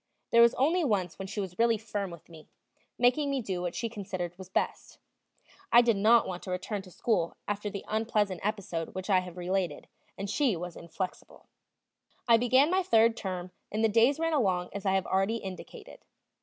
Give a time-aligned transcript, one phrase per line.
[0.31, 2.49] There was only once when she was really firm with me,
[2.97, 4.97] making me do what she considered was best;
[5.71, 9.37] I did not want to return to school after the unpleasant episode which I have
[9.37, 9.87] related,
[10.17, 11.45] and she was inflexible.
[12.27, 15.99] I began my third term, and the days ran along as I have already indicated.